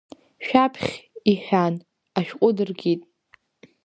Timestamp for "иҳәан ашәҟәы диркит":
1.31-3.01